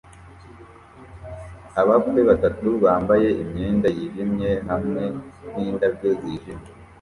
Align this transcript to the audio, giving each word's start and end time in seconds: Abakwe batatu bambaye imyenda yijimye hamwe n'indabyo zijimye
Abakwe 1.81 2.19
batatu 2.29 2.67
bambaye 2.83 3.27
imyenda 3.43 3.87
yijimye 3.97 4.51
hamwe 4.69 5.03
n'indabyo 5.53 6.09
zijimye 6.21 6.69